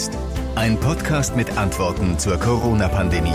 [0.00, 0.18] jetzt.
[0.54, 3.34] Ein Podcast mit Antworten zur Corona-Pandemie.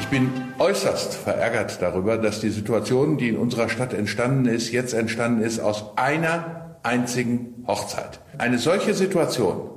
[0.00, 4.92] Ich bin äußerst verärgert darüber, dass die Situation, die in unserer Stadt entstanden ist, jetzt
[4.92, 8.20] entstanden ist aus einer einzigen Hochzeit.
[8.36, 9.70] Eine solche Situation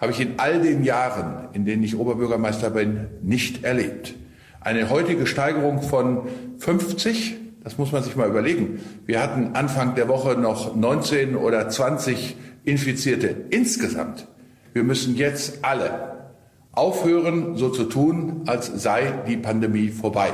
[0.00, 4.14] habe ich in all den Jahren, in denen ich Oberbürgermeister bin, nicht erlebt.
[4.60, 6.28] Eine heutige Steigerung von
[6.58, 8.80] 50, das muss man sich mal überlegen.
[9.06, 14.28] Wir hatten Anfang der Woche noch 19 oder 20 Infizierte insgesamt.
[14.72, 16.30] Wir müssen jetzt alle
[16.72, 20.32] aufhören, so zu tun, als sei die Pandemie vorbei.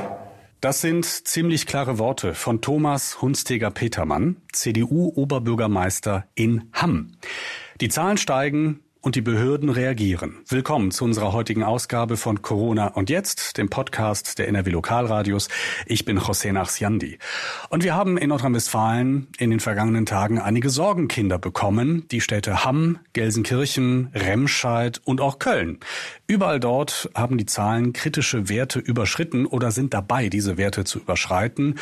[0.61, 7.13] Das sind ziemlich klare Worte von Thomas Hunsteger-Petermann, CDU-Oberbürgermeister in Hamm.
[7.79, 10.39] Die Zahlen steigen, und die Behörden reagieren.
[10.49, 15.47] Willkommen zu unserer heutigen Ausgabe von Corona und jetzt, dem Podcast der NRW Lokalradios.
[15.85, 17.17] Ich bin José Nachsiandi.
[17.69, 22.07] Und wir haben in Nordrhein-Westfalen in den vergangenen Tagen einige Sorgenkinder bekommen.
[22.11, 25.79] Die Städte Hamm, Gelsenkirchen, Remscheid und auch Köln.
[26.27, 31.79] Überall dort haben die Zahlen kritische Werte überschritten oder sind dabei, diese Werte zu überschreiten.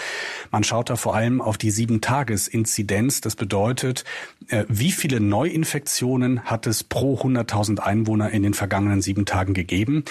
[0.52, 3.22] Man schaut da vor allem auf die Sieben-Tages-Inzidenz.
[3.22, 4.06] Das bedeutet,
[4.50, 10.04] äh, wie viele Neuinfektionen hat es pro 100.000 Einwohner in den vergangenen sieben Tagen gegeben.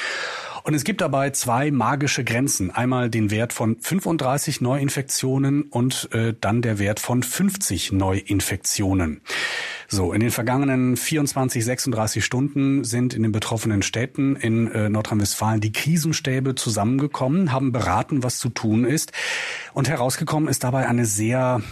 [0.66, 2.72] Und es gibt dabei zwei magische Grenzen.
[2.72, 9.20] Einmal den Wert von 35 Neuinfektionen und äh, dann der Wert von 50 Neuinfektionen.
[9.86, 15.60] So, in den vergangenen 24, 36 Stunden sind in den betroffenen Städten in äh, Nordrhein-Westfalen
[15.60, 19.12] die Krisenstäbe zusammengekommen, haben beraten, was zu tun ist.
[19.72, 21.62] Und herausgekommen ist dabei eine sehr,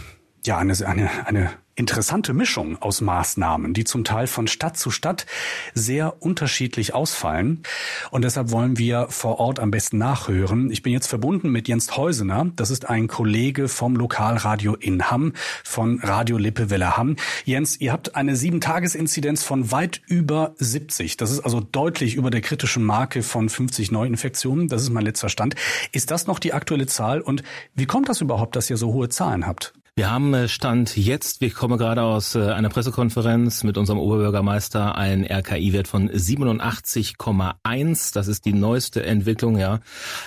[0.45, 5.25] ja, eine, eine, eine interessante Mischung aus Maßnahmen, die zum Teil von Stadt zu Stadt
[5.73, 7.63] sehr unterschiedlich ausfallen.
[8.11, 10.71] Und deshalb wollen wir vor Ort am besten nachhören.
[10.71, 12.51] Ich bin jetzt verbunden mit Jens Heusener.
[12.55, 17.17] Das ist ein Kollege vom Lokalradio in Hamm, von Radio Lippewelle Hamm.
[17.43, 21.17] Jens, ihr habt eine Sieben-Tages-Inzidenz von weit über 70.
[21.17, 24.69] Das ist also deutlich über der kritischen Marke von 50 Neuinfektionen.
[24.69, 25.55] Das ist mein letzter Stand.
[25.91, 27.19] Ist das noch die aktuelle Zahl?
[27.19, 27.43] Und
[27.75, 29.73] wie kommt das überhaupt, dass ihr so hohe Zahlen habt?
[29.97, 34.95] Wir haben äh, Stand jetzt, wir kommen gerade aus äh, einer Pressekonferenz mit unserem Oberbürgermeister,
[34.95, 38.13] ein RKI-Wert von 87,1.
[38.13, 39.79] Das ist die neueste Entwicklung, ja.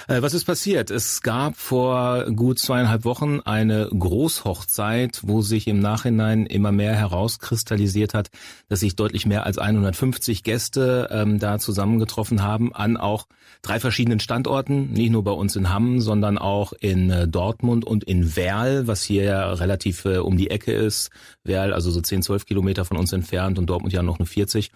[0.06, 0.90] Äh, was ist passiert?
[0.90, 8.14] Es gab vor gut zweieinhalb Wochen eine Großhochzeit, wo sich im Nachhinein immer mehr herauskristallisiert
[8.14, 8.30] hat,
[8.70, 13.26] dass sich deutlich mehr als 150 Gäste ähm, da zusammengetroffen haben an auch
[13.62, 18.04] drei verschiedenen Standorten, nicht nur bei uns in Hamm, sondern auch in äh, Dortmund und
[18.04, 21.10] in Werl, was hier ja relativ äh, um die Ecke ist.
[21.44, 24.70] Werl, also so 10, 12 Kilometer von uns entfernt und Dortmund ja noch nur 40.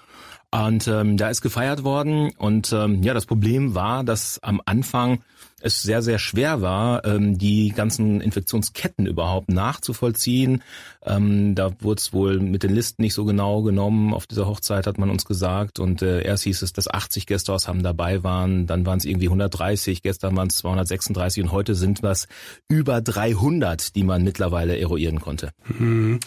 [0.51, 5.23] Und ähm, da ist gefeiert worden und ähm, ja, das Problem war, dass am Anfang
[5.63, 10.63] es sehr, sehr schwer war, ähm, die ganzen Infektionsketten überhaupt nachzuvollziehen.
[11.05, 14.15] Ähm, da wurde es wohl mit den Listen nicht so genau genommen.
[14.15, 15.79] Auf dieser Hochzeit hat man uns gesagt.
[15.79, 18.67] Und äh, erst hieß es, dass 80 Gäste aus Hamm dabei waren.
[18.67, 20.03] Dann waren es irgendwie 130.
[20.03, 21.45] Gestern waren es 236.
[21.45, 22.29] Und heute sind es
[22.69, 25.51] über 300, die man mittlerweile eruieren konnte.
[25.67, 26.21] Mhm.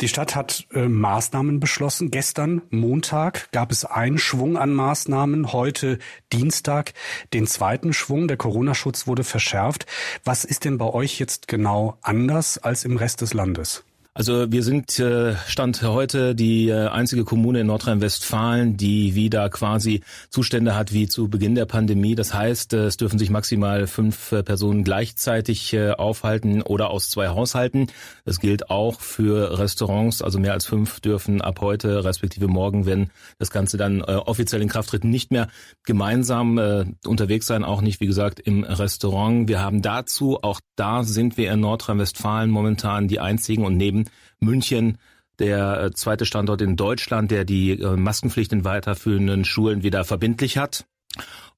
[0.00, 2.10] Die Stadt hat äh, Maßnahmen beschlossen.
[2.10, 5.52] Gestern, Montag, gab es einen Schwung an Maßnahmen.
[5.52, 5.98] Heute,
[6.32, 6.92] Dienstag,
[7.32, 8.28] den zweiten Schwung.
[8.28, 8.36] Der
[8.74, 9.86] Corona-Schutz wurde verschärft.
[10.24, 13.84] Was ist denn bei euch jetzt genau anders als im Rest des Landes?
[14.16, 20.02] Also wir sind äh, Stand heute die äh, einzige Kommune in Nordrhein-Westfalen, die wieder quasi
[20.30, 22.14] Zustände hat wie zu Beginn der Pandemie.
[22.14, 27.88] Das heißt, äh, es dürfen sich maximal fünf Personen gleichzeitig aufhalten oder aus zwei Haushalten.
[28.24, 30.22] Das gilt auch für Restaurants.
[30.22, 34.68] Also mehr als fünf dürfen ab heute, respektive morgen, wenn das Ganze dann offiziell in
[34.68, 35.48] Kraft tritt, nicht mehr
[35.84, 36.58] gemeinsam
[37.04, 37.64] unterwegs sein.
[37.64, 39.48] Auch nicht, wie gesagt, im Restaurant.
[39.48, 44.03] Wir haben dazu, auch da sind wir in Nordrhein-Westfalen momentan die einzigen und neben
[44.40, 44.98] München
[45.38, 50.58] der äh, zweite Standort in Deutschland, der die äh, Maskenpflicht in weiterführenden Schulen wieder verbindlich
[50.58, 50.86] hat.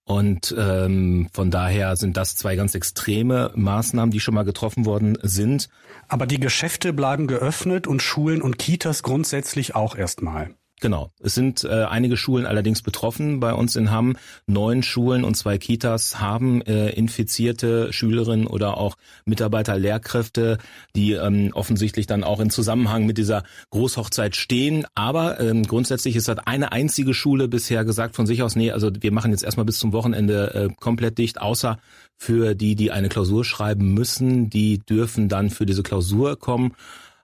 [0.05, 5.19] Und ähm, von daher sind das zwei ganz extreme Maßnahmen, die schon mal getroffen worden
[5.23, 5.69] sind.
[6.07, 10.55] Aber die Geschäfte bleiben geöffnet und Schulen und Kitas grundsätzlich auch erstmal.
[10.81, 11.11] Genau.
[11.21, 13.41] Es sind äh, einige Schulen allerdings betroffen.
[13.41, 18.97] Bei uns in Hamm neun Schulen und zwei Kitas haben äh, infizierte Schülerinnen oder auch
[19.25, 20.59] Mitarbeiter, Lehrkräfte,
[20.95, 24.85] die ähm, offensichtlich dann auch in Zusammenhang mit dieser Großhochzeit stehen.
[24.95, 28.91] Aber ähm, grundsätzlich ist das eine einzige Schule bisher gesagt von sich aus, nee, also
[29.01, 31.79] wir machen jetzt erstmal bis zum Wochenende äh, komplett dicht, außer
[32.19, 34.51] für die, die eine Klausur schreiben müssen.
[34.51, 36.75] Die dürfen dann für diese Klausur kommen.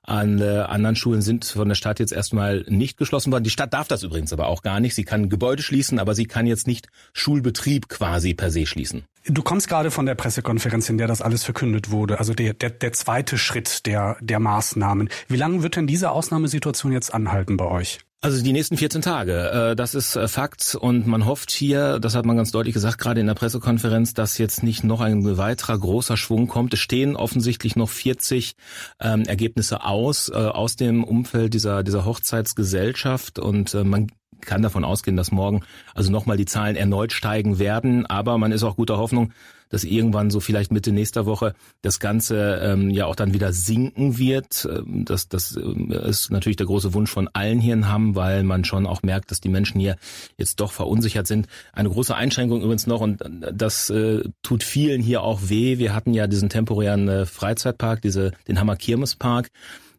[0.05, 3.45] An äh, anderen Schulen sind von der Stadt jetzt erstmal nicht geschlossen worden.
[3.45, 4.95] Die Stadt darf das übrigens aber auch gar nicht.
[4.97, 9.05] Sie kann Gebäude schließen, aber sie kann jetzt nicht Schulbetrieb quasi per se schließen.
[9.27, 12.71] Du kommst gerade von der Pressekonferenz, in der das alles verkündet wurde, also der, der,
[12.71, 15.09] der zweite Schritt der, der Maßnahmen.
[15.29, 18.01] Wie lange wird denn diese Ausnahmesituation jetzt anhalten bei euch?
[18.25, 22.15] Also die nächsten 14 Tage, äh, das ist äh, Fakt und man hofft hier, das
[22.15, 25.77] hat man ganz deutlich gesagt, gerade in der Pressekonferenz, dass jetzt nicht noch ein weiterer
[25.77, 26.73] großer Schwung kommt.
[26.73, 28.55] Es stehen offensichtlich noch 40
[29.01, 34.07] ähm, Ergebnisse aus, äh, aus dem Umfeld dieser, dieser Hochzeitsgesellschaft und äh, man
[34.41, 38.07] kann davon ausgehen, dass morgen also nochmal die Zahlen erneut steigen werden.
[38.07, 39.33] Aber man ist auch guter Hoffnung,
[39.73, 44.19] dass irgendwann so vielleicht Mitte nächster Woche das Ganze ähm, ja auch dann wieder sinken
[44.19, 44.69] wird.
[44.71, 48.43] Ähm, das, das äh, ist natürlich der große Wunsch von allen hier in Hamm, weil
[48.45, 49.97] man schon auch merkt, dass die Menschen hier
[50.37, 51.49] jetzt doch verunsichert sind.
[51.73, 55.79] Eine große Einschränkung übrigens noch und das äh, tut vielen hier auch weh.
[55.79, 59.49] Wir hatten ja diesen temporären äh, Freizeitpark, diese, den Hammer Kirmespark.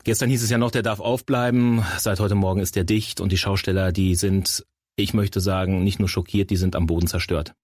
[0.03, 1.83] Gestern hieß es ja noch, der darf aufbleiben.
[1.97, 4.65] Seit heute Morgen ist der dicht und die Schausteller, die sind,
[4.97, 7.55] ich möchte sagen, nicht nur schockiert, die sind am Boden zerstört.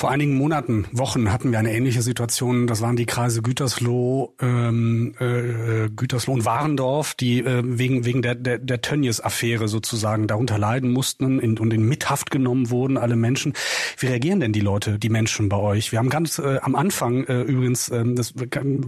[0.00, 2.66] Vor einigen Monaten, Wochen hatten wir eine ähnliche Situation.
[2.66, 8.34] Das waren die Kreise Gütersloh, ähm, äh, Gütersloh und Warendorf, die äh, wegen wegen der
[8.34, 13.52] der, der Tönnies-Affäre sozusagen darunter leiden mussten in, und in Mithaft genommen wurden alle Menschen.
[13.98, 15.92] Wie reagieren denn die Leute, die Menschen bei euch?
[15.92, 18.32] Wir haben ganz äh, am Anfang äh, übrigens, äh, das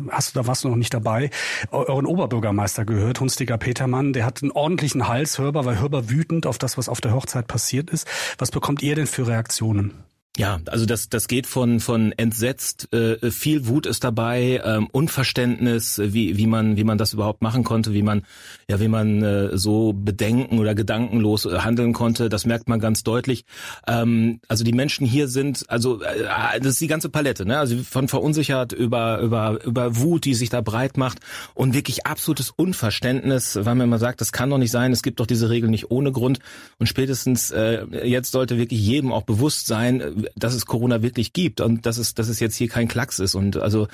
[0.09, 1.29] hast du da warst du noch nicht dabei,
[1.73, 4.15] euren Oberbürgermeister gehört, Hunstiger Petermann.
[4.15, 7.49] Der hat einen ordentlichen Hals hörbar, weil hörbar wütend auf das, was auf der Hochzeit
[7.49, 8.09] passiert ist.
[8.39, 9.93] Was bekommt ihr denn für Reaktionen?
[10.39, 16.01] Ja, also das das geht von von entsetzt, äh, viel Wut ist dabei, ähm, Unverständnis,
[16.03, 18.23] wie wie man wie man das überhaupt machen konnte, wie man
[18.67, 23.03] ja wie man äh, so bedenken oder gedankenlos äh, handeln konnte, das merkt man ganz
[23.03, 23.45] deutlich.
[23.87, 27.59] Ähm, also die Menschen hier sind also äh, das ist die ganze Palette, ne?
[27.59, 31.19] Also von verunsichert über über über Wut, die sich da breit macht
[31.53, 35.21] und wirklich absolutes Unverständnis, weil man immer sagt, das kann doch nicht sein, es gibt
[35.21, 36.39] doch diese Regeln nicht ohne Grund
[36.79, 41.61] und spätestens äh, jetzt sollte wirklich jedem auch bewusst sein dass es Corona wirklich gibt
[41.61, 43.35] und dass es, dass es jetzt hier kein Klacks ist.
[43.35, 43.89] Und also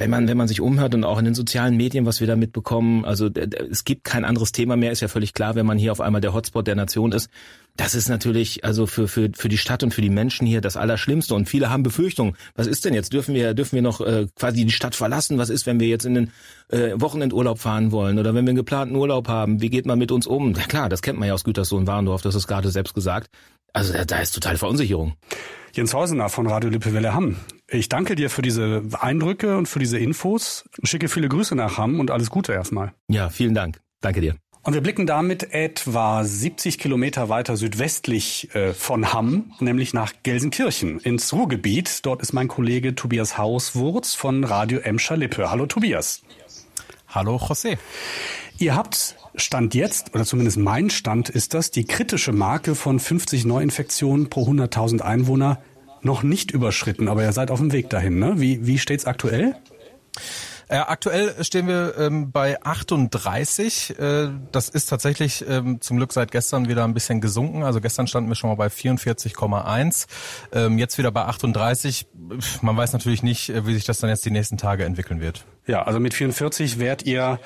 [0.00, 2.34] wenn man, wenn man sich umhört und auch in den sozialen Medien, was wir da
[2.34, 3.28] mitbekommen, also
[3.70, 6.22] es gibt kein anderes Thema mehr, ist ja völlig klar, wenn man hier auf einmal
[6.22, 7.28] der Hotspot der Nation ist.
[7.76, 10.76] Das ist natürlich also für, für, für die Stadt und für die Menschen hier das
[10.78, 11.34] Allerschlimmste.
[11.34, 12.34] Und viele haben Befürchtungen.
[12.54, 13.12] Was ist denn jetzt?
[13.12, 15.36] Dürfen wir, dürfen wir noch äh, quasi die Stadt verlassen?
[15.36, 16.32] Was ist, wenn wir jetzt in den
[16.68, 19.60] äh, Wochenendurlaub fahren wollen oder wenn wir einen geplanten Urlaub haben?
[19.60, 20.54] Wie geht man mit uns um?
[20.54, 23.30] Ja klar, das kennt man ja aus Gütersloh und Warndorf, das ist gerade selbst gesagt.
[23.74, 25.14] Also da, da ist totale Verunsicherung.
[25.72, 27.36] Jens Heusener von Radio Lippewelle Hamm.
[27.68, 30.68] Ich danke dir für diese Eindrücke und für diese Infos.
[30.82, 32.92] Schicke viele Grüße nach Hamm und alles Gute erstmal.
[33.08, 33.80] Ja, vielen Dank.
[34.00, 34.34] Danke dir.
[34.62, 40.98] Und wir blicken damit etwa 70 Kilometer weiter südwestlich äh, von Hamm, nämlich nach Gelsenkirchen
[40.98, 42.04] ins Ruhrgebiet.
[42.04, 45.50] Dort ist mein Kollege Tobias Hauswurz von Radio Emscher Lippe.
[45.50, 46.22] Hallo Tobias.
[47.08, 47.78] Hallo José.
[48.58, 53.44] Ihr habt Stand jetzt, oder zumindest mein Stand ist das, die kritische Marke von 50
[53.44, 55.58] Neuinfektionen pro 100.000 Einwohner
[56.02, 58.18] noch nicht überschritten, aber ihr seid auf dem Weg dahin.
[58.18, 58.34] Ne?
[58.36, 59.54] Wie, wie steht's aktuell?
[60.70, 63.98] Äh, aktuell stehen wir ähm, bei 38.
[63.98, 67.64] Äh, das ist tatsächlich ähm, zum Glück seit gestern wieder ein bisschen gesunken.
[67.64, 70.06] Also gestern standen wir schon mal bei 44,1.
[70.52, 72.06] Ähm, jetzt wieder bei 38.
[72.62, 75.44] Man weiß natürlich nicht, äh, wie sich das dann jetzt die nächsten Tage entwickeln wird.
[75.66, 77.38] Ja, also mit 44 wärt ihr,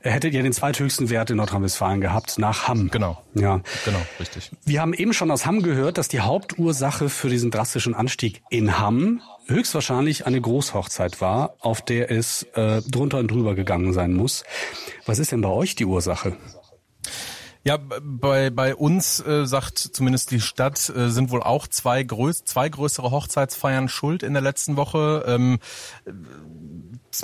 [0.00, 2.90] hättet ihr den zweithöchsten Wert in Nordrhein-Westfalen gehabt, nach Hamm.
[2.90, 3.22] Genau.
[3.34, 3.60] Ja.
[3.84, 4.50] Genau, richtig.
[4.64, 8.78] Wir haben eben schon aus Hamm gehört, dass die Hauptursache für diesen drastischen Anstieg in
[8.78, 14.44] Hamm höchstwahrscheinlich eine Großhochzeit war, auf der es äh, drunter und drüber gegangen sein muss.
[15.06, 16.36] Was ist denn bei euch die Ursache?
[17.62, 22.44] Ja, bei, bei uns äh, sagt zumindest die Stadt, äh, sind wohl auch zwei, größ
[22.44, 25.24] zwei größere Hochzeitsfeiern schuld in der letzten Woche.
[25.26, 25.58] Ähm,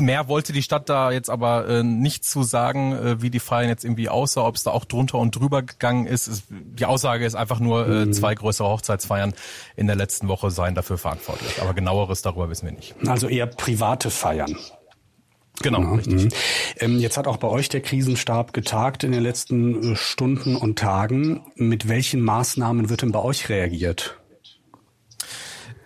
[0.01, 3.69] Mehr wollte die Stadt da jetzt aber äh, nicht zu sagen, äh, wie die Feiern
[3.69, 6.27] jetzt irgendwie aussah, ob es da auch drunter und drüber gegangen ist.
[6.27, 8.13] Es, die Aussage ist einfach nur, äh, mhm.
[8.13, 9.33] zwei größere Hochzeitsfeiern
[9.77, 11.63] in der letzten Woche seien dafür verantwortlich.
[11.63, 12.97] Aber genaueres darüber wissen wir nicht.
[13.07, 14.57] Also eher private Feiern.
[15.63, 16.25] Genau, ja, richtig.
[16.25, 16.29] Mhm.
[16.79, 20.79] Ähm, jetzt hat auch bei euch der Krisenstab getagt in den letzten äh, Stunden und
[20.79, 21.47] Tagen.
[21.55, 24.19] Mit welchen Maßnahmen wird denn bei euch reagiert?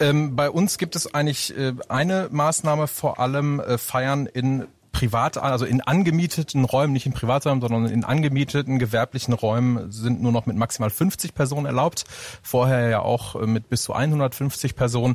[0.00, 5.38] Ähm, bei uns gibt es eigentlich äh, eine Maßnahme, vor allem äh, Feiern in privat,
[5.38, 10.46] also in angemieteten Räumen, nicht in Privaträumen, sondern in angemieteten gewerblichen Räumen sind nur noch
[10.46, 12.04] mit maximal 50 Personen erlaubt.
[12.42, 15.14] Vorher ja auch äh, mit bis zu 150 Personen.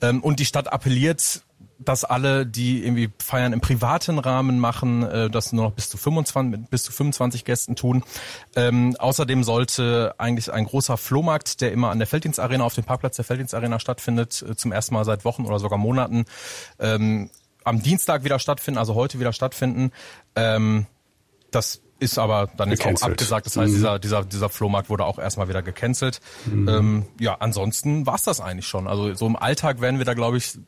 [0.00, 1.42] Ähm, und die Stadt appelliert
[1.78, 5.96] dass alle, die irgendwie Feiern im privaten Rahmen machen, äh, das nur noch bis zu
[5.96, 8.04] 25, bis zu 25 Gästen tun.
[8.56, 13.16] Ähm, außerdem sollte eigentlich ein großer Flohmarkt, der immer an der Felddienstarena, auf dem Parkplatz
[13.16, 16.24] der Felddienstarena stattfindet, äh, zum ersten Mal seit Wochen oder sogar Monaten,
[16.78, 17.30] ähm,
[17.64, 19.90] am Dienstag wieder stattfinden, also heute wieder stattfinden.
[20.36, 20.86] Ähm,
[21.50, 23.46] das ist aber dann jetzt auch abgesagt.
[23.46, 23.76] Das heißt, mhm.
[23.76, 26.20] dieser, dieser, dieser Flohmarkt wurde auch erstmal wieder gecancelt.
[26.46, 26.68] Mhm.
[26.68, 28.86] Ähm, ja, ansonsten war's das eigentlich schon.
[28.86, 30.58] Also so im Alltag werden wir da, glaube ich,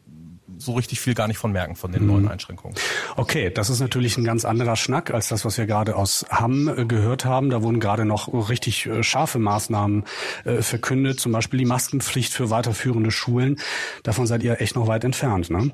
[0.59, 2.09] so richtig viel gar nicht von merken, von den mhm.
[2.09, 2.76] neuen Einschränkungen.
[3.17, 6.69] Okay, das ist natürlich ein ganz anderer Schnack als das, was wir gerade aus Hamm
[6.69, 7.50] äh, gehört haben.
[7.50, 10.05] Da wurden gerade noch richtig äh, scharfe Maßnahmen
[10.45, 13.59] äh, verkündet, zum Beispiel die Maskenpflicht für weiterführende Schulen.
[14.03, 15.73] Davon seid ihr echt noch weit entfernt, ne?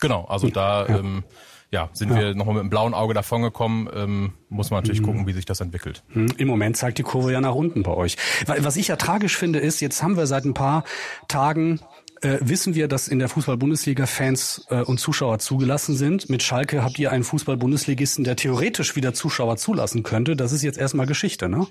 [0.00, 0.98] Genau, also da ja.
[0.98, 1.24] ähm,
[1.70, 2.16] ja, sind ja.
[2.16, 3.90] wir nochmal mit einem blauen Auge davongekommen.
[3.94, 5.06] Ähm, muss man natürlich mhm.
[5.06, 6.02] gucken, wie sich das entwickelt.
[6.08, 6.28] Mhm.
[6.38, 8.16] Im Moment zeigt die Kurve ja nach unten bei euch.
[8.46, 10.84] Was ich ja tragisch finde, ist, jetzt haben wir seit ein paar
[11.26, 11.80] Tagen
[12.22, 16.28] äh, wissen wir, dass in der Fußball-Bundesliga Fans äh, und Zuschauer zugelassen sind.
[16.28, 20.36] Mit Schalke habt ihr einen Fußball-Bundesligisten, der theoretisch wieder Zuschauer zulassen könnte.
[20.36, 21.66] Das ist jetzt erstmal Geschichte, ne?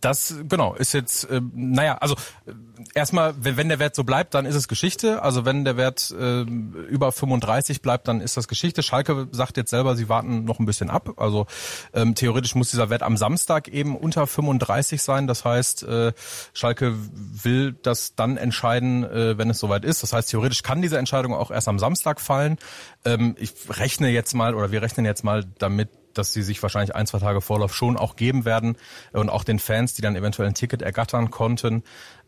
[0.00, 2.14] Das genau ist jetzt äh, naja also
[2.46, 2.52] äh,
[2.94, 5.22] erstmal wenn, wenn der Wert so bleibt dann ist es Geschichte.
[5.22, 8.82] Also wenn der Wert äh, über 35 bleibt dann ist das Geschichte.
[8.82, 11.14] Schalke sagt jetzt selber sie warten noch ein bisschen ab.
[11.18, 11.46] Also
[11.92, 15.26] ähm, theoretisch muss dieser Wert am Samstag eben unter 35 sein.
[15.26, 16.12] Das heißt äh,
[16.52, 20.02] Schalke will das dann entscheiden äh, wenn es soweit ist.
[20.02, 22.58] Das heißt theoretisch kann diese Entscheidung auch erst am Samstag fallen.
[23.04, 26.94] Ähm, ich rechne jetzt mal oder wir rechnen jetzt mal damit dass sie sich wahrscheinlich
[26.94, 28.76] ein, zwei Tage Vorlauf schon auch geben werden
[29.12, 31.82] und auch den Fans, die dann eventuell ein Ticket ergattern konnten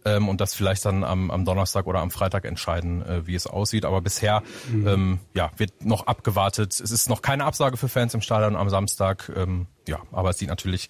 [0.04, 3.46] ähm, und das vielleicht dann am, am Donnerstag oder am Freitag entscheiden, äh, wie es
[3.46, 3.84] aussieht.
[3.84, 4.88] Aber bisher mhm.
[4.88, 6.80] ähm, ja, wird noch abgewartet.
[6.80, 9.30] Es ist noch keine Absage für Fans im Stadion am Samstag.
[9.36, 10.88] Ähm, ja, aber es sieht natürlich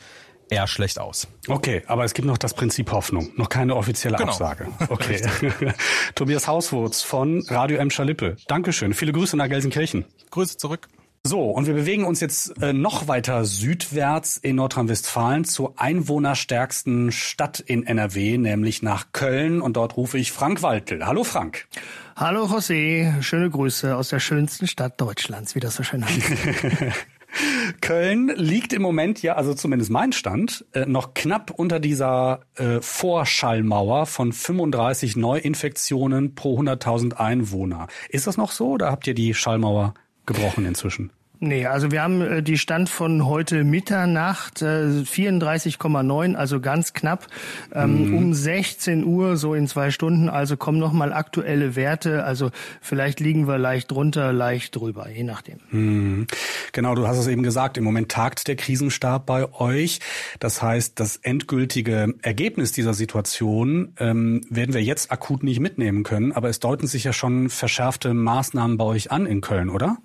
[0.49, 1.29] eher schlecht aus.
[1.49, 4.33] Okay, aber es gibt noch das Prinzip Hoffnung, noch keine offizielle genau.
[4.33, 4.69] Absage.
[4.89, 5.23] Okay.
[6.15, 7.91] Tobias Hauswurz von Radio M.
[7.91, 8.37] Schalippe.
[8.47, 8.93] Dankeschön.
[8.93, 10.05] Viele Grüße nach Gelsenkirchen.
[10.31, 10.89] Grüße zurück.
[11.25, 17.61] So, und wir bewegen uns jetzt äh, noch weiter südwärts in Nordrhein-Westfalen zur einwohnerstärksten Stadt
[17.61, 19.63] in NRW, nämlich nach Köln.
[19.63, 21.07] Und dort rufe ich Frank Waltel.
[21.07, 21.69] Hallo Frank.
[22.17, 26.23] Hallo José, schöne Grüße aus der schönsten Stadt Deutschlands, wie das so schön heißt.
[27.81, 32.81] Köln liegt im Moment ja, also zumindest mein Stand, äh, noch knapp unter dieser äh,
[32.81, 37.87] Vorschallmauer von 35 Neuinfektionen pro 100.000 Einwohner.
[38.09, 39.95] Ist das noch so oder habt ihr die Schallmauer
[40.27, 41.11] gebrochen inzwischen.
[41.45, 47.27] Nee, also wir haben äh, die Stand von heute Mitternacht äh, 34,9, also ganz knapp.
[47.75, 48.17] Ähm, mhm.
[48.17, 52.23] Um 16 Uhr, so in zwei Stunden, also kommen nochmal aktuelle Werte.
[52.23, 55.59] Also vielleicht liegen wir leicht drunter, leicht drüber, je nachdem.
[55.73, 56.27] Mhm.
[56.71, 59.99] Genau, du hast es eben gesagt, im Moment tagt der Krisenstab bei euch.
[60.39, 66.31] Das heißt, das endgültige Ergebnis dieser Situation ähm, werden wir jetzt akut nicht mitnehmen können,
[66.31, 69.99] aber es deuten sich ja schon verschärfte Maßnahmen bei euch an in Köln, oder?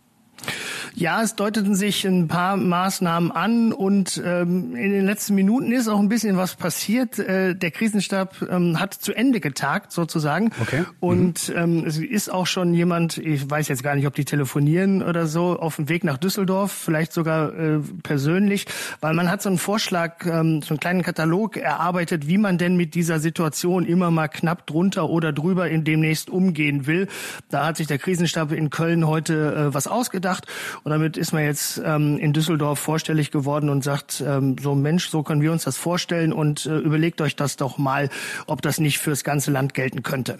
[0.99, 5.87] Ja, es deuteten sich ein paar Maßnahmen an und ähm, in den letzten Minuten ist
[5.87, 7.19] auch ein bisschen was passiert.
[7.19, 10.85] Äh, der Krisenstab ähm, hat zu Ende getagt sozusagen okay.
[10.99, 11.55] und mhm.
[11.55, 15.27] ähm, es ist auch schon jemand, ich weiß jetzt gar nicht, ob die telefonieren oder
[15.27, 18.65] so, auf dem Weg nach Düsseldorf, vielleicht sogar äh, persönlich,
[18.99, 22.75] weil man hat so einen Vorschlag, ähm, so einen kleinen Katalog erarbeitet, wie man denn
[22.75, 27.07] mit dieser Situation immer mal knapp drunter oder drüber in demnächst umgehen will.
[27.51, 30.47] Da hat sich der Krisenstab in Köln heute äh, was ausgedacht
[30.87, 35.09] und damit ist man jetzt ähm, in Düsseldorf vorstellig geworden und sagt, ähm, so Mensch,
[35.09, 38.07] so können wir uns das vorstellen und äh, überlegt euch das doch mal,
[38.45, 40.39] ob das nicht fürs ganze Land gelten könnte.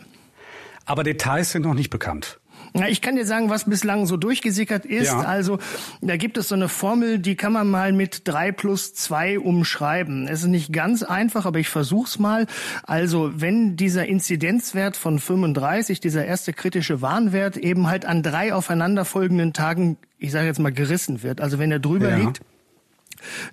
[0.86, 2.40] Aber Details sind noch nicht bekannt.
[2.72, 5.08] Na, ich kann dir sagen, was bislang so durchgesickert ist.
[5.08, 5.20] Ja.
[5.20, 5.60] Also
[6.00, 10.30] da gibt es so eine Formel, die kann man mal mit drei plus zwei umschreiben.
[10.30, 12.48] Es ist nicht ganz einfach, aber ich versuch's mal.
[12.84, 19.52] Also wenn dieser Inzidenzwert von 35, dieser erste kritische Warnwert, eben halt an drei aufeinanderfolgenden
[19.52, 21.42] Tagen, ich sage jetzt mal, gerissen wird.
[21.42, 22.18] Also wenn er drüber ja.
[22.18, 22.42] liegt,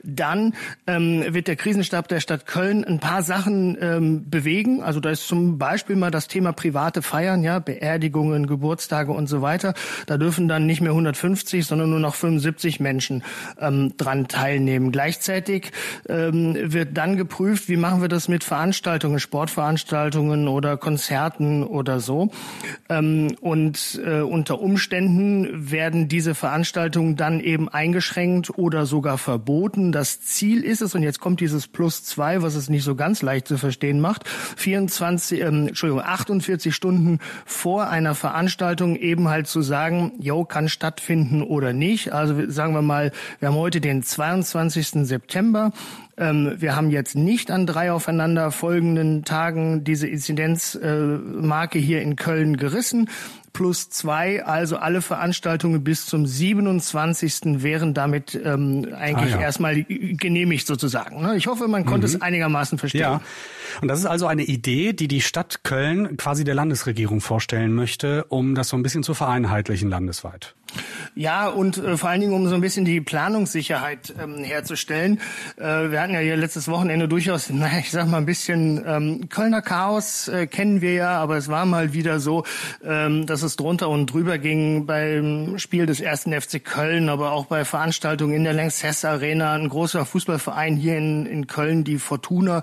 [0.02, 0.54] dann
[0.86, 4.82] ähm, wird der Krisenstab der Stadt Köln ein paar Sachen ähm, bewegen.
[4.82, 9.42] Also da ist zum Beispiel mal das Thema private Feiern, ja, Beerdigungen, Geburtstage und so
[9.42, 9.74] weiter.
[10.06, 13.22] Da dürfen dann nicht mehr 150, sondern nur noch 75 Menschen
[13.58, 14.92] ähm, dran teilnehmen.
[14.92, 15.72] Gleichzeitig
[16.08, 22.30] ähm, wird dann geprüft, wie machen wir das mit Veranstaltungen, Sportveranstaltungen oder Konzerten oder so.
[22.88, 29.92] Ähm, und äh, unter Umständen werden diese Veranstaltungen dann eben eingeschränkt oder sogar verboten verboten.
[29.92, 33.22] Das Ziel ist es, und jetzt kommt dieses Plus zwei, was es nicht so ganz
[33.22, 39.62] leicht zu verstehen macht, 24, ähm, Entschuldigung, 48 Stunden vor einer Veranstaltung eben halt zu
[39.62, 42.12] sagen, jo, kann stattfinden oder nicht.
[42.12, 45.06] Also sagen wir mal, wir haben heute den 22.
[45.06, 45.70] September.
[46.16, 52.16] Ähm, wir haben jetzt nicht an drei aufeinander folgenden Tagen diese Inzidenzmarke äh, hier in
[52.16, 53.08] Köln gerissen,
[53.54, 57.62] plus zwei, also alle Veranstaltungen bis zum 27.
[57.62, 59.40] wären damit ähm, eigentlich ah, ja.
[59.40, 61.22] erstmal genehmigt sozusagen.
[61.22, 61.36] Ne?
[61.36, 62.14] Ich hoffe, man konnte mhm.
[62.14, 63.00] es einigermaßen verstehen.
[63.00, 63.20] Ja.
[63.80, 68.24] Und das ist also eine Idee, die die Stadt Köln quasi der Landesregierung vorstellen möchte,
[68.24, 70.54] um das so ein bisschen zu vereinheitlichen landesweit.
[71.16, 75.20] Ja, und äh, vor allen Dingen, um so ein bisschen die Planungssicherheit ähm, herzustellen.
[75.56, 79.28] Äh, wir hatten ja hier letztes Wochenende durchaus, naja, ich sag mal ein bisschen ähm,
[79.28, 82.44] Kölner Chaos äh, kennen wir ja, aber es war mal wieder so,
[82.84, 87.46] ähm, dass es drunter und drüber ging beim Spiel des ersten FC Köln, aber auch
[87.46, 92.62] bei Veranstaltungen in der Lanxess Arena, ein großer Fußballverein hier in, in Köln, die Fortuna,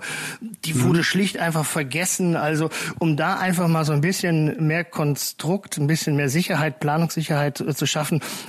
[0.66, 0.84] die mhm.
[0.84, 2.36] wurde schlicht einfach vergessen.
[2.36, 2.68] Also
[2.98, 7.74] um da einfach mal so ein bisschen mehr Konstrukt, ein bisschen mehr Sicherheit, Planungssicherheit äh,
[7.74, 8.01] zu schaffen,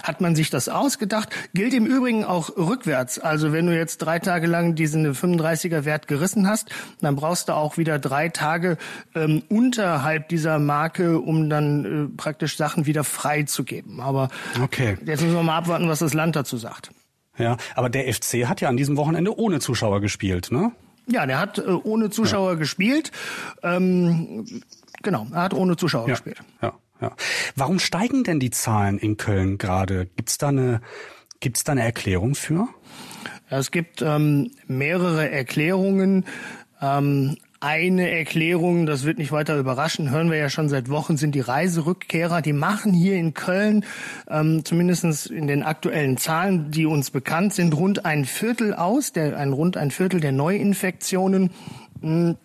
[0.03, 1.29] hat man sich das ausgedacht.
[1.53, 3.19] Gilt im Übrigen auch rückwärts.
[3.19, 6.69] Also wenn du jetzt drei Tage lang diesen 35er Wert gerissen hast,
[7.01, 8.77] dann brauchst du auch wieder drei Tage
[9.15, 13.99] ähm, unterhalb dieser Marke, um dann äh, praktisch Sachen wieder freizugeben.
[13.99, 14.29] Aber
[14.61, 14.97] okay.
[15.05, 16.91] jetzt müssen wir mal abwarten, was das Land dazu sagt.
[17.37, 20.71] Ja, aber der FC hat ja an diesem Wochenende ohne Zuschauer gespielt, ne?
[21.07, 22.57] Ja, der hat äh, ohne Zuschauer ja.
[22.57, 23.11] gespielt.
[23.61, 24.45] Ähm,
[25.01, 26.13] genau, er hat ohne Zuschauer ja.
[26.13, 26.39] gespielt.
[26.61, 26.73] Ja.
[27.03, 27.11] Ja.
[27.57, 30.07] Warum steigen denn die Zahlen in Köln gerade?
[30.15, 30.79] Gibt's da eine,
[31.41, 32.69] gibt's da eine Erklärung für?
[33.49, 36.23] Es gibt ähm, mehrere Erklärungen.
[36.81, 41.35] Ähm, eine Erklärung, das wird nicht weiter überraschen, hören wir ja schon seit Wochen, sind
[41.35, 42.41] die Reiserückkehrer.
[42.41, 43.83] Die machen hier in Köln,
[44.29, 49.37] ähm, zumindest in den aktuellen Zahlen, die uns bekannt sind, rund ein Viertel aus, der,
[49.37, 51.51] ein rund ein Viertel der Neuinfektionen.
[52.01, 52.37] Hm,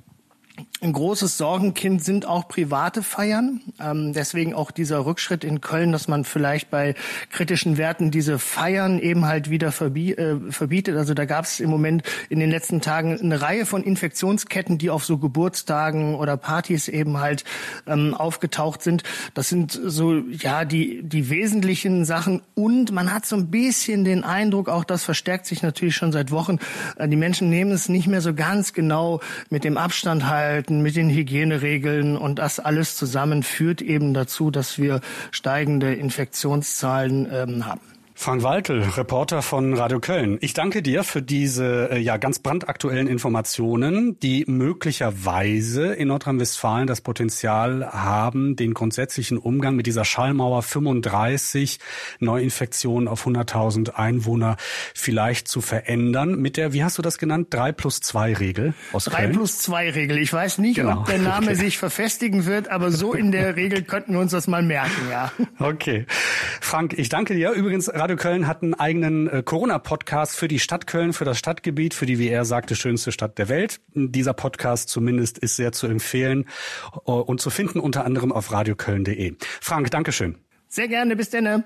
[0.80, 3.61] ein großes Sorgenkind sind auch private Feiern.
[3.80, 6.94] Ähm, deswegen auch dieser Rückschritt in Köln, dass man vielleicht bei
[7.30, 10.97] kritischen Werten diese Feiern eben halt wieder verbie äh, verbietet.
[10.97, 14.90] Also da gab es im Moment in den letzten Tagen eine Reihe von Infektionsketten, die
[14.90, 17.42] auf so Geburtstagen oder Partys eben halt
[17.88, 19.02] ähm, aufgetaucht sind.
[19.35, 22.42] Das sind so ja die die wesentlichen Sachen.
[22.54, 26.30] Und man hat so ein bisschen den Eindruck, auch das verstärkt sich natürlich schon seit
[26.30, 26.58] Wochen.
[26.97, 29.20] Äh, die Menschen nehmen es nicht mehr so ganz genau
[29.50, 34.51] mit dem Abstand halt Einhalten mit den Hygieneregeln und das alles zusammen führt eben dazu,
[34.51, 37.98] dass wir steigende Infektionszahlen ähm, haben.
[38.21, 40.39] Frank Waltel, Reporter von Radio Köln.
[40.41, 47.01] Ich danke dir für diese äh, ja ganz brandaktuellen Informationen, die möglicherweise in Nordrhein-Westfalen das
[47.01, 51.79] Potenzial haben, den grundsätzlichen Umgang mit dieser Schallmauer 35
[52.19, 54.57] Neuinfektionen auf 100.000 Einwohner
[54.95, 56.41] vielleicht zu verändern.
[56.41, 59.33] Mit der, wie hast du das genannt, 3 plus 2 Regel aus 3 Köln?
[59.33, 60.19] plus 2 Regel.
[60.19, 61.03] Ich weiß nicht, genau.
[61.03, 61.54] ob der Name okay.
[61.54, 65.31] sich verfestigen wird, aber so in der Regel könnten wir uns das mal merken, ja.
[65.61, 66.04] Okay.
[66.61, 67.52] Frank, ich danke dir.
[67.52, 71.94] Übrigens, Radio Köln hat einen eigenen äh, Corona-Podcast für die Stadt Köln, für das Stadtgebiet,
[71.94, 73.80] für die, wie er sagte, schönste Stadt der Welt.
[73.94, 76.47] Dieser Podcast zumindest ist sehr zu empfehlen
[77.06, 79.36] äh, und zu finden unter anderem auf radioköln.de.
[79.60, 80.38] Frank, Dankeschön.
[80.71, 81.65] Sehr gerne, bis denn.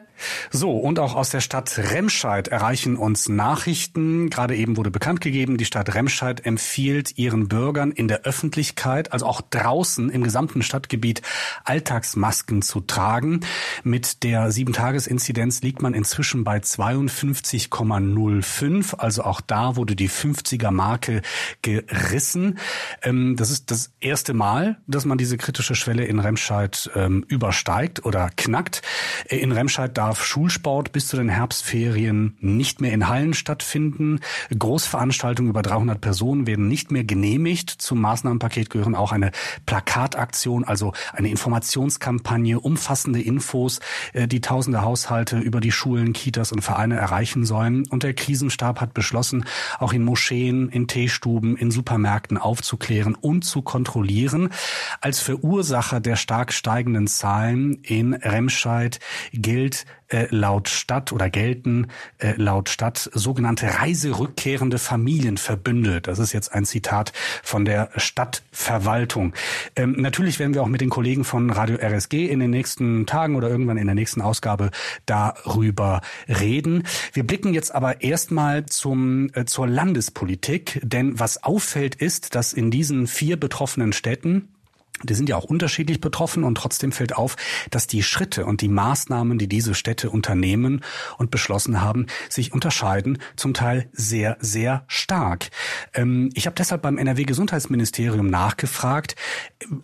[0.52, 4.30] So, und auch aus der Stadt Remscheid erreichen uns Nachrichten.
[4.30, 9.26] Gerade eben wurde bekannt gegeben, die Stadt Remscheid empfiehlt ihren Bürgern in der Öffentlichkeit, also
[9.26, 11.20] auch draußen im gesamten Stadtgebiet,
[11.64, 13.40] Alltagsmasken zu tragen.
[13.82, 18.94] Mit der 7-Tages-Inzidenz liegt man inzwischen bei 52,05.
[18.94, 21.22] Also auch da wurde die 50er-Marke
[21.62, 22.60] gerissen.
[23.02, 28.04] Ähm, das ist das erste Mal, dass man diese kritische Schwelle in Remscheid ähm, übersteigt
[28.04, 28.82] oder knackt.
[29.28, 34.20] In Remscheid darf Schulsport bis zu den Herbstferien nicht mehr in Hallen stattfinden.
[34.56, 37.70] Großveranstaltungen über 300 Personen werden nicht mehr genehmigt.
[37.70, 39.30] Zum Maßnahmenpaket gehören auch eine
[39.66, 43.80] Plakataktion, also eine Informationskampagne, umfassende Infos,
[44.12, 47.86] äh, die tausende Haushalte über die Schulen, Kitas und Vereine erreichen sollen.
[47.88, 49.44] Und der Krisenstab hat beschlossen,
[49.78, 54.50] auch in Moscheen, in Teestuben, in Supermärkten aufzuklären und zu kontrollieren.
[55.00, 59.00] Als Verursacher der stark steigenden Zahlen in Remscheid Zeit
[59.32, 66.00] gilt äh, laut Stadt oder gelten äh, laut Stadt sogenannte reiserückkehrende Familienverbünde.
[66.00, 69.34] Das ist jetzt ein Zitat von der Stadtverwaltung.
[69.76, 73.36] Ähm, natürlich werden wir auch mit den Kollegen von Radio RSG in den nächsten Tagen
[73.36, 74.70] oder irgendwann in der nächsten Ausgabe
[75.06, 76.82] darüber reden.
[77.12, 82.70] Wir blicken jetzt aber erstmal zum, äh, zur Landespolitik, denn was auffällt ist, dass in
[82.70, 84.48] diesen vier betroffenen Städten
[85.02, 87.36] die sind ja auch unterschiedlich betroffen und trotzdem fällt auf,
[87.70, 90.82] dass die Schritte und die Maßnahmen, die diese Städte unternehmen
[91.18, 95.50] und beschlossen haben, sich unterscheiden, zum Teil sehr, sehr stark.
[95.94, 99.16] Ähm, ich habe deshalb beim NRW-Gesundheitsministerium nachgefragt,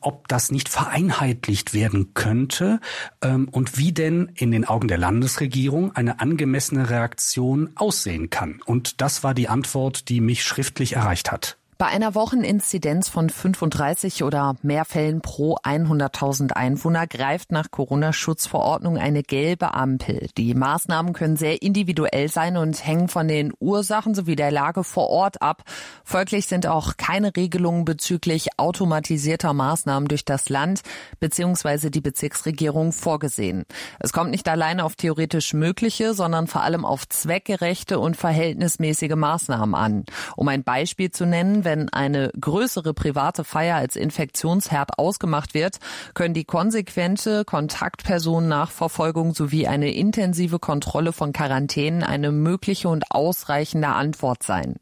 [0.01, 2.81] ob das nicht vereinheitlicht werden könnte
[3.23, 8.61] ähm, und wie denn in den Augen der Landesregierung eine angemessene Reaktion aussehen kann.
[8.65, 11.58] Und das war die Antwort, die mich schriftlich erreicht hat.
[11.81, 19.23] Bei einer Wocheninzidenz von 35 oder mehr Fällen pro 100.000 Einwohner greift nach Corona-Schutzverordnung eine
[19.23, 20.27] gelbe Ampel.
[20.37, 25.09] Die Maßnahmen können sehr individuell sein und hängen von den Ursachen sowie der Lage vor
[25.09, 25.63] Ort ab.
[26.03, 30.81] Folglich sind auch keine Regelungen bezüglich automatisierter Maßnahmen durch das Land
[31.21, 31.91] bzw.
[31.91, 33.67] die Bezirksregierung vorgesehen.
[34.01, 39.77] Es kommt nicht alleine auf theoretisch mögliche, sondern vor allem auf zweckgerechte und verhältnismäßige Maßnahmen
[39.77, 40.05] an.
[40.35, 45.77] Um ein Beispiel zu nennen, wenn eine größere private Feier als Infektionsherd ausgemacht wird,
[46.15, 54.43] können die konsequente Kontaktpersonennachverfolgung sowie eine intensive Kontrolle von Quarantänen eine mögliche und ausreichende Antwort
[54.43, 54.77] sein.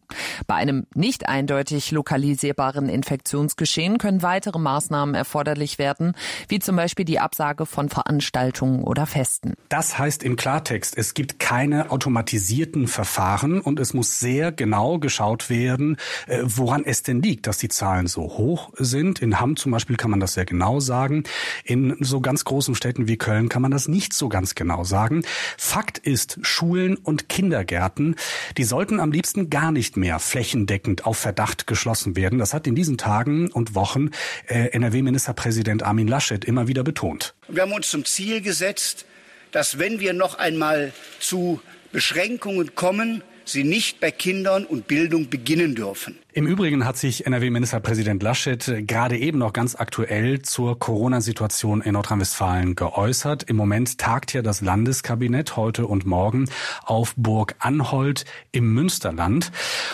[0.46, 6.12] Bei einem nicht eindeutig lokalisierbaren Infektionsgeschehen können weitere Maßnahmen erforderlich werden,
[6.46, 9.54] wie zum Beispiel die Absage von Veranstaltungen oder Festen.
[9.70, 15.50] Das heißt im Klartext, es gibt keine automatisierten Verfahren und es muss sehr genau geschaut
[15.50, 15.96] werden,
[16.28, 19.22] äh, woran woran es denn liegt, dass die Zahlen so hoch sind.
[19.22, 21.24] In Hamm zum Beispiel kann man das sehr genau sagen.
[21.64, 25.24] In so ganz großen Städten wie Köln kann man das nicht so ganz genau sagen.
[25.56, 28.16] Fakt ist, Schulen und Kindergärten,
[28.58, 32.38] die sollten am liebsten gar nicht mehr flächendeckend auf Verdacht geschlossen werden.
[32.38, 34.10] Das hat in diesen Tagen und Wochen
[34.46, 37.34] äh, NRW-Ministerpräsident Armin Laschet immer wieder betont.
[37.48, 39.06] Wir haben uns zum Ziel gesetzt,
[39.50, 45.74] dass wenn wir noch einmal zu Beschränkungen kommen, sie nicht bei Kindern und Bildung beginnen
[45.74, 46.18] dürfen.
[46.36, 52.74] Im Übrigen hat sich NRW-Ministerpräsident Laschet gerade eben noch ganz aktuell zur Corona-Situation in Nordrhein-Westfalen
[52.74, 53.44] geäußert.
[53.44, 56.44] Im Moment tagt ja das Landeskabinett heute und morgen
[56.84, 59.50] auf Burg Anholt im Münsterland.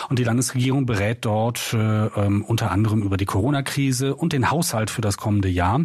[0.09, 4.89] Und die Landesregierung berät dort äh, ähm, unter anderem über die Corona-Krise und den Haushalt
[4.89, 5.79] für das kommende Jahr.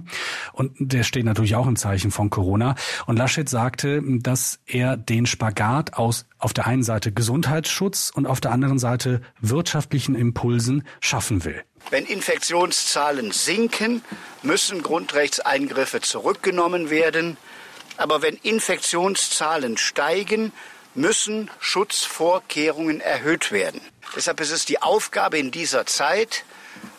[0.52, 2.74] Und der steht natürlich auch im Zeichen von Corona.
[3.06, 8.40] Und Laschet sagte, dass er den Spagat aus auf der einen Seite Gesundheitsschutz und auf
[8.40, 11.62] der anderen Seite wirtschaftlichen Impuls Impulsen schaffen will.
[11.90, 14.02] Wenn Infektionszahlen sinken,
[14.42, 17.36] müssen Grundrechtseingriffe zurückgenommen werden.
[17.98, 20.52] Aber wenn Infektionszahlen steigen,
[20.94, 23.82] müssen Schutzvorkehrungen erhöht werden.
[24.16, 26.44] Deshalb ist es die Aufgabe in dieser Zeit,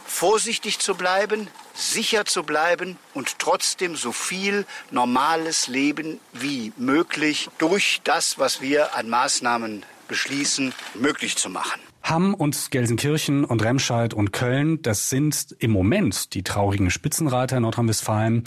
[0.06, 8.02] vorsichtig zu bleiben, sicher zu bleiben und trotzdem so viel normales Leben wie möglich durch
[8.04, 11.89] das, was wir an Maßnahmen beschließen, möglich zu machen.
[12.10, 17.62] Hamm und Gelsenkirchen und Remscheid und Köln, das sind im Moment die traurigen Spitzenreiter in
[17.62, 18.46] Nordrhein-Westfalen.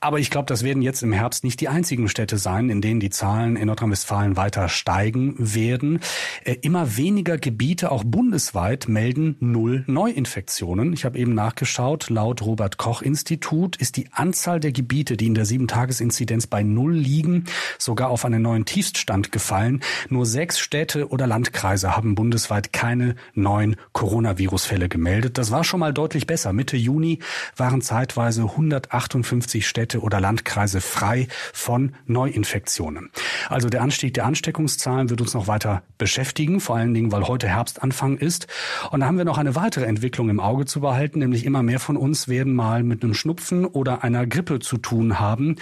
[0.00, 3.00] Aber ich glaube, das werden jetzt im Herbst nicht die einzigen Städte sein, in denen
[3.00, 6.00] die Zahlen in Nordrhein-Westfalen weiter steigen werden.
[6.44, 10.94] Äh, immer weniger Gebiete, auch bundesweit, melden null Neuinfektionen.
[10.94, 12.08] Ich habe eben nachgeschaut.
[12.08, 16.94] Laut Robert Koch Institut ist die Anzahl der Gebiete, die in der Sieben-Tages-Inzidenz bei null
[16.94, 17.44] liegen,
[17.78, 19.82] sogar auf einen neuen Tiefstand gefallen.
[20.08, 22.93] Nur sechs Städte oder Landkreise haben bundesweit keine
[23.34, 25.38] neuen Coronavirus-Fälle gemeldet.
[25.38, 26.52] Das war schon mal deutlich besser.
[26.52, 27.20] Mitte Juni
[27.56, 33.10] waren zeitweise 158 Städte Städte oder Landkreise frei von Neuinfektionen.
[33.48, 37.48] Also der Anstieg der Ansteckungszahlen wird uns noch weiter beschäftigen, vor allen Dingen, weil heute
[37.48, 38.46] Herbstanfang ist.
[38.90, 41.80] Und da haben wir noch eine weitere Entwicklung im Auge zu behalten, nämlich immer mehr
[41.80, 45.56] von uns werden mal mit einem Schnupfen oder einer Grippe zu tun haben.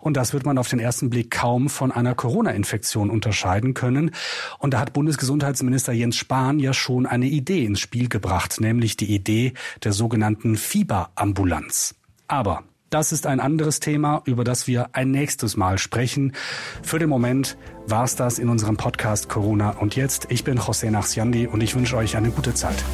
[0.00, 4.10] Und das wird man auf den ersten Blick kaum von einer Corona-Infektion unterscheiden können.
[4.58, 9.12] Und da hat Bundesgesundheitsminister Jens Spahn ja schon eine Idee ins Spiel gebracht, nämlich die
[9.12, 11.94] Idee der sogenannten Fieberambulanz.
[12.28, 16.32] Aber das ist ein anderes Thema, über das wir ein nächstes Mal sprechen.
[16.82, 20.26] Für den Moment war es das in unserem Podcast Corona und jetzt.
[20.30, 22.84] Ich bin José Nachsiandi und ich wünsche euch eine gute Zeit.